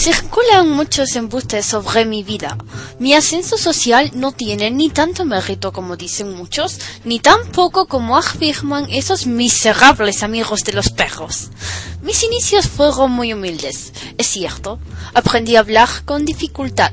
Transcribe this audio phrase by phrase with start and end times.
[0.00, 2.56] Circulan muchos embustes sobre mi vida.
[2.98, 8.16] Mi ascenso social no tiene ni tanto mérito como dicen muchos, ni tan poco como
[8.16, 11.50] afirman esos miserables amigos de los perros.
[12.00, 14.78] Mis inicios fueron muy humildes, es cierto.
[15.12, 16.92] Aprendí a hablar con dificultad.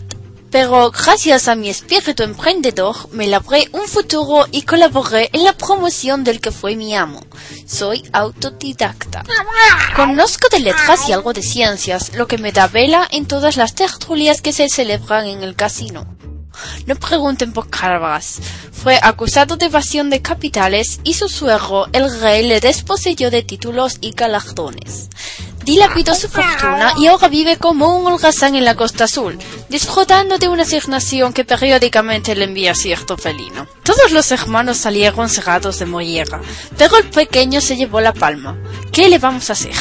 [0.51, 6.23] Pero gracias a mi espíritu emprendedor me labré un futuro y colaboré en la promoción
[6.23, 7.21] del que fue mi amo.
[7.65, 9.23] Soy autodidacta.
[9.95, 13.76] Conozco de letras y algo de ciencias, lo que me da vela en todas las
[13.76, 16.17] tertulias que se celebran en el casino.
[16.85, 18.39] No pregunten por Carvas.
[18.71, 23.98] Fue acusado de evasión de capitales y su suegro, el rey, le desposeyó de títulos
[24.01, 25.09] y galardones
[25.67, 29.37] dilapidó su fortuna y ahora vive como un holgazán en la Costa Azul,
[29.70, 33.68] disfrutando de una asignación que periódicamente le envía cierto felino.
[33.84, 36.41] Todos los hermanos salieron cerrados de mollera,
[36.77, 38.57] pero el pequeño se llevó la palma.
[38.91, 39.76] ¿Qué le vamos a hacer?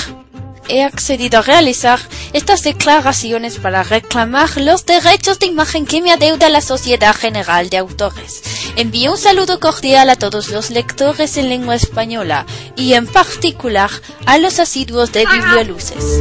[0.69, 2.01] he accedido a realizar
[2.33, 7.79] estas declaraciones para reclamar los derechos de imagen que me adeuda la Sociedad General de
[7.79, 8.43] Autores.
[8.77, 13.91] Envío un saludo cordial a todos los lectores en lengua española y en particular
[14.27, 16.21] a los asiduos de Biblioluces.